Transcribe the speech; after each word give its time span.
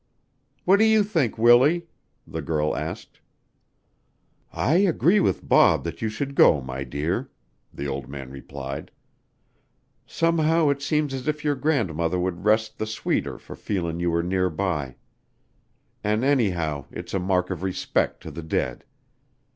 "What 0.65 0.77
do 0.77 0.83
you 0.83 1.03
think, 1.03 1.37
Willie?" 1.37 1.85
the 2.25 2.41
girl 2.41 2.75
asked. 2.75 3.19
"I 4.51 4.77
agree 4.77 5.19
with 5.19 5.47
Bob 5.47 5.83
that 5.83 6.01
you 6.01 6.09
should 6.09 6.33
go, 6.33 6.59
my 6.59 6.83
dear," 6.83 7.29
the 7.71 7.87
old 7.87 8.09
man 8.09 8.31
replied. 8.31 8.89
"Somehow 10.07 10.69
it 10.69 10.81
seems 10.81 11.13
as 11.13 11.27
if 11.27 11.43
your 11.45 11.53
grandmother 11.53 12.17
would 12.19 12.45
rest 12.45 12.79
the 12.79 12.87
sweeter 12.87 13.37
for 13.37 13.55
feelin' 13.55 13.99
you 13.99 14.09
were 14.09 14.23
near 14.23 14.49
by. 14.49 14.95
An' 16.03 16.23
anyhow, 16.23 16.85
it's 16.89 17.13
a 17.13 17.19
mark 17.19 17.51
of 17.51 17.61
respect 17.61 18.23
to 18.23 18.31
the 18.31 18.41
dead. 18.41 18.85